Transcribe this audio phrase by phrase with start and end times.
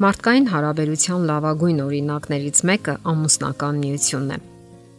[0.00, 4.38] Մարդկային հարաբերության լավագույն օրինակներից մեկը ամուսնական միությունն է։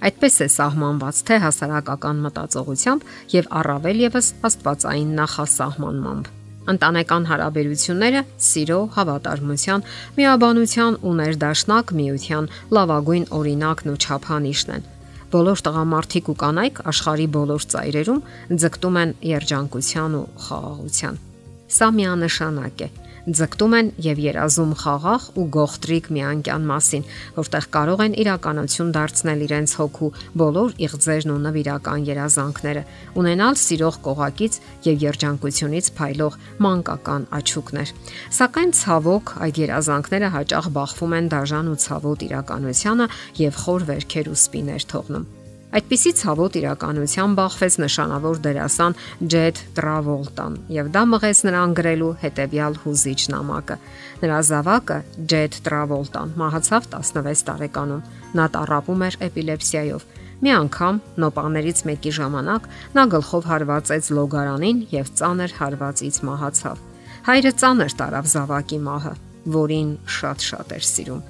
[0.06, 6.30] Այդպես է սահմանված թե հասարակական մտածողությամբ եւ առավել եւս աստվածային նախասահմանմամբ։
[6.76, 9.86] Ընտանեկան հարաբերությունները սիրո, հավատարմության,
[10.22, 14.90] միաբանության ու ներդաշնակ միության լավագույն օրինակն ու չափանիշն են։
[15.34, 18.26] Բոլոր տղամարդիկ ու կանայք աշխարի բոլոր ծայրերում
[18.62, 21.24] ձգտում են երջանկության ու խաղաղության։
[21.72, 22.90] Սա միանշանակ է
[23.28, 27.04] ձգտում են եւ երազում խաղաղ ու գողտրիկ միանկյան մասին,
[27.38, 30.10] որտեղ կարող են իրականություն դարձնել իրենց հոգու
[30.42, 32.84] բոլոր իղձերն ու նվիրական երազանքները,
[33.22, 34.58] ունենալ սիրող կողակից
[34.90, 37.94] եւ երջանկությունից փայլող մանկական աչուկներ։
[38.42, 43.12] Սակայն ցավոք այդ երազանքները հաճախ բախվում են դաժան ու ցավոտ իրականությանը
[43.46, 45.41] եւ խոր վերքեր ու սպիներ թողնում։
[45.72, 48.96] Այդպիսի ցավոտ իրականության բախվեց նշանավոր դերասան
[49.32, 53.78] Ջեդ Տրավոլտան եւ դա մղեց նրան գրելու հետեւյալ հուզիչ նամակը։
[54.24, 54.98] Նրա զավակը
[55.32, 58.04] Ջեդ Տրավոլտան մահացավ 16 տարեկանում։
[58.36, 60.06] Նա տարապում էր էպիլեպսիայով։
[60.42, 62.70] Մի անգամ նոպաներից մեկի ժամանակ
[63.00, 66.86] նա գլխով հարվածեց լոգարանին եւ ծանր հարվածից մահացավ։
[67.32, 69.14] Հայրը ծանր տարավ զավակի մահը,
[69.56, 71.22] որին շատ-շատ էր սիրում։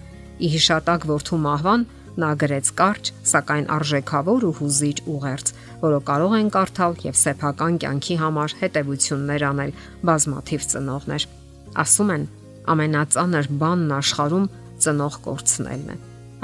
[0.42, 1.83] Ի հիշատակ որդու մահվան
[2.22, 8.17] Նա գրեց կարճ, սակայն արժեքավոր ու հուզիչ ուղերձ, որը կարող են կարդալ եւ սեփական կյանքի
[8.22, 9.72] համար հետեւություններ անել
[10.09, 11.25] բազմաթիվ ծնողներ։
[11.81, 12.27] Ասում են,
[12.73, 14.45] ամենածանր բանն աշխարում
[14.86, 15.97] ծնող կորցնելն է։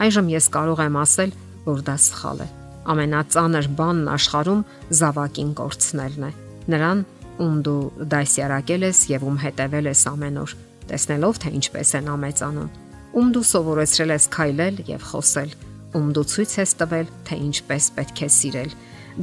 [0.08, 1.36] Այժմ ես կարող եմ ասել,
[1.68, 2.50] որ դա սխալ է։
[2.88, 4.66] Ամենածանր բանն աշխարում
[4.98, 6.32] զավակին կորցնելն է։
[6.74, 7.06] Նրան,
[7.44, 12.76] ում դու դասյարակել ես եւ ում հետևել ես ամեն օր, տեսնելով թե ինչպես են ամեծանում
[13.18, 15.54] ում դու սովորեցրել ես քայլել եւ խոսել,
[15.98, 18.72] ում դու ցույց ես տվել, թե ինչպես պետք է սիրել։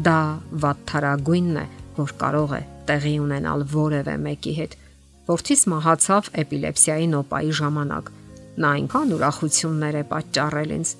[0.07, 0.19] Դա
[0.65, 1.65] վատթարագույնն է,
[1.99, 4.77] որ կարող է տեղի ունենալ որևէ մեկի հետ։
[5.31, 8.13] Որդիս մահացավ էպիլեպսիայի նոպայի ժամանակ։
[8.65, 10.95] Նա այնքան ուրախություններ է պատճառել ինձ։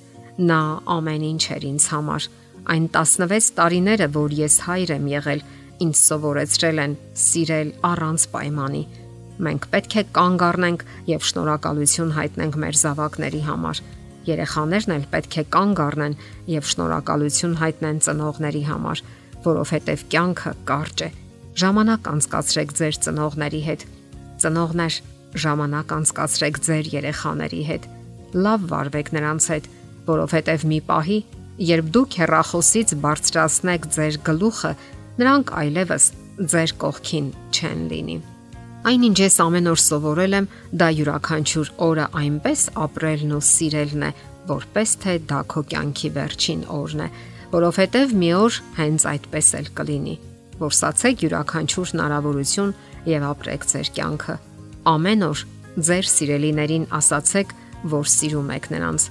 [0.49, 0.61] Նա
[0.95, 2.29] ամեն ինչ էր ինձ համար։
[2.65, 5.41] Այն 16 տարիները, որ ես հայր եմ եղել,
[5.85, 8.83] ինձ սովորեցրել են սիրել առանց պայմանի
[9.35, 13.81] Մենք պետք է կանգ առնենք եւ շնորհակալություն հայտնենք մեր զավակների համար։
[14.25, 16.15] Երեխաներն էլ պետք է կանգ առնեն
[16.49, 19.03] եւ շնորհակալություն հայտնեն ծնողների համար,
[19.45, 21.09] որովհետեւ կյանքը կարճ է։
[21.61, 23.85] Ժամանակ անցկացրեք ձեր ծնողների հետ։
[24.43, 24.99] Ծնողներ,
[25.45, 27.89] ժամանակ անցկացրեք ձեր երեխաների հետ։
[28.35, 29.71] Լավ վարվեք նրանց հետ,
[30.09, 31.19] որովհետեւ մի պահի,
[31.71, 34.75] երբ դուք հեռախոսից բարձրացնեք ձեր գլուխը,
[35.21, 36.13] նրանք այլևս
[36.55, 38.23] ձեր կողքին չեն լինի։
[38.85, 40.47] Այնինչ ես ամեն օր սովորել եմ,
[40.77, 44.09] դա յուրաքանչյուր օրը այնպես ապրելն ու սիրելն է,
[44.45, 47.07] որպես թե դա քո կյանքի վերջին օրն է,
[47.55, 50.13] որովհետև մի օր հենց այդպես էլ կլինի։
[50.61, 52.75] Որսացեք յուրաքանչյուր հնարավորություն
[53.09, 54.35] եւ ապրեք ձեր կյանքը։
[54.93, 55.41] Ամեն օր
[55.89, 57.55] ձեր սիրելիներին ասացեք,
[57.95, 59.07] որ սիրում եք նրանց։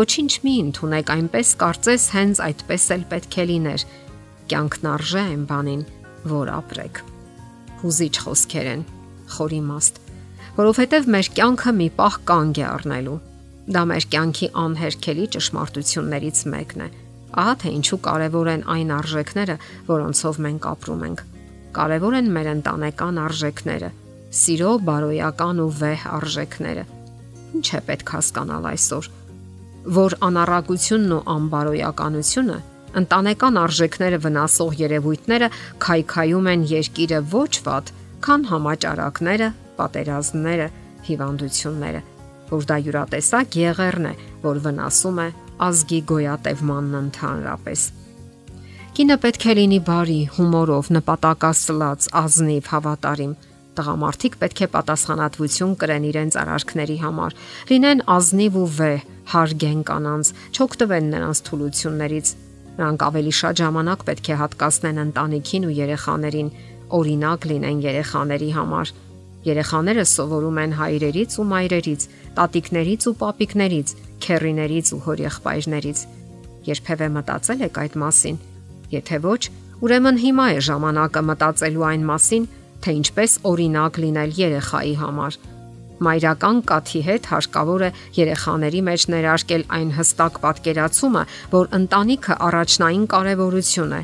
[0.00, 3.84] Ոչինչ մի ընդունեք այնպես կարծես հենց այդպես էլ պետք է լիներ։
[4.50, 5.84] Կյանքն արժե այն բանին,
[6.30, 7.02] որ ապրեք։
[7.84, 8.88] Հուզիչ խոսքեր են
[9.34, 10.00] խորիմաստ,
[10.56, 13.18] որովհետև մեր կյանքը մի պահ կանգ է առնելու։
[13.70, 16.88] Դա մեր կյանքի անհերքելի ճշմարտություններից մեկն է։
[17.40, 19.56] Ահա թե ինչու կարևոր են այն արժեքները,
[19.90, 21.22] որոնցով մենք ապրում ենք։
[21.76, 23.90] Կարևոր են մեր ընտանեկան արժեքները,
[24.40, 26.84] սիրո, բարոյական ու վեհ արժեքները։
[27.60, 29.10] Ինչ է պետք հասկանալ այսօր,
[30.00, 32.58] որ անառակությունն ու անբարոյականությունը
[33.00, 35.48] ընտանեկան արժեքները վնասող երևույթները
[35.84, 37.92] քայքայում են երկիրը ոչ ված
[38.24, 39.48] քան համաճարակները,
[39.78, 40.66] պատերազմները,
[41.06, 42.02] հիվանդությունները,
[42.50, 44.14] որ դա յուրատեսակ եղերն է,
[44.44, 45.28] որ վնասում է
[45.70, 47.86] ազգի գոյատևմանն ընդհանրապես։
[49.00, 53.32] Կինը պետք է լինի բարի, հումորով, նպատակասլաց, ազնիվ, հավատարիմ։
[53.78, 57.36] Տղամարդիկ պետք է պատասխանատվություն կրեն իրենց արարքների համար,
[57.70, 62.32] լինեն ազնիվ ու վեհ, հարգեն կանանց, չօգտվեն նրանց թուլություններից։
[62.80, 66.52] Նրանք ավելի շատ ժամանակ պետք է հատկացնեն ընտանիքին ու երեխաներին,
[66.98, 68.92] օրինակ լինեն երեխաների համար։
[69.46, 72.02] Երեխաները սովորում են հայրերից ու մայրերից,
[72.36, 73.92] տատիկներից ու պապիկներից,
[74.24, 76.02] քեռիներից ու հորեղբայրներից։
[76.70, 78.36] Երբևէ մտածել եք այդ մասին։
[78.90, 79.42] Եթե ոչ,
[79.80, 82.44] ուրեմն հիմա է ժամանակը մտածելու այն մասին,
[82.84, 85.40] թե ինչպես օրինակ լինել երեխայի համար։
[86.00, 93.92] Մայրական կաթի հետ հարկավոր է երեխաների մեջ ներարկել այն հստակ պատկերացումը, որ ընտանիքը առաջնային կարևորություն
[93.98, 94.00] է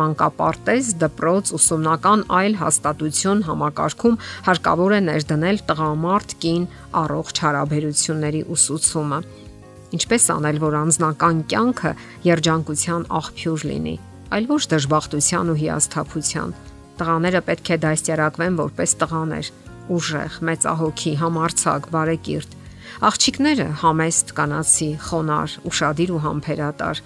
[0.00, 4.18] մանկապարտեզ, դպրոց, ուսումնական այլ հաստատություն համակարգում
[4.48, 6.64] հարկավոր է ներդնել տղամարդ կին
[7.02, 9.18] առողջ հարաբերությունների ուսուցումը։
[9.92, 11.92] Ինչպես անել, որ անznական կյանքը
[12.24, 13.96] երջանկության աղբյուր լինի,
[14.32, 16.54] այլ ոչ դժբախտության ու հիասթափության։
[17.02, 19.52] Տղաները պետք է դաստիարակվեն որպես տղաներ,
[19.92, 22.56] ուժեղ, մեծահոգի, համարցակ, բարեկիրթ։
[23.08, 27.02] Աղջիկները համեստ, կանացի, խոնար, ուրախadir ու համբերատար։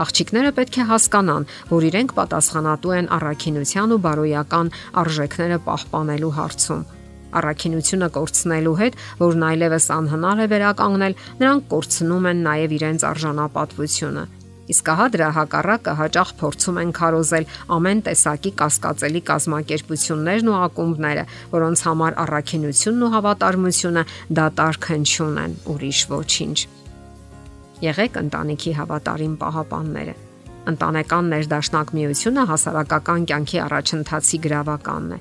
[0.00, 4.72] Աղջիկները պետք է հասկանան, որ իրենք պատասխանատու են առաքինության ու բարոյական
[5.02, 6.84] արժեքները պահպանելու հարցում։
[7.32, 14.24] Առաքինությունը կորցնելու հետ, որն այլևս անհնար է վերականգնել, նրանք կորցնում են նաև իրենց արժանապատվությունը
[14.72, 17.46] Իսկ ահա դրա հակառակը հաճախ փորձում են քարոզել
[17.76, 21.24] ամեն տեսակի կասկածելի կազմակերպություններն ու ակումբները,
[21.56, 24.06] որոնց համար առաքինությունն ու հավատարմությունը
[24.38, 26.81] դատարկ հնչյուն են, ուրիշ ոչինչ։
[27.82, 30.16] Եղեք ընտանիքի հավատարիմ պահապանները։
[30.72, 35.20] Ընտանեկան ներդաշնակ միությունը հասարակական կյանքի առաջընթացի գրավականն է։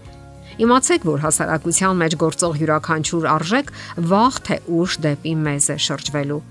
[0.62, 3.76] Իմացեք, որ հասարակության մեջ գործող յուրաքանչյուր արժեք
[4.12, 6.42] վաղ թե ուշ դեպի մեզ է շրջվելու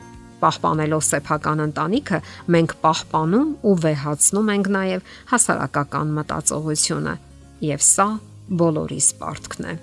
[0.41, 2.19] Պահպանելով սեփական ընտանիքը,
[2.55, 7.15] մենք պահպանում ու վեհացնում ենք նաև հասարակական մտածողությունը,
[7.69, 8.09] եւ սա
[8.63, 9.75] բոլորիս պարտքն է։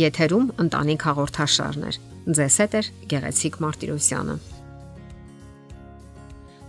[0.00, 2.00] Եթերում ընտանիք հաղորդաշարներ։
[2.34, 2.82] Ձեզ հետ է
[3.14, 4.36] Գեղեցիկ Մարտիրոսյանը։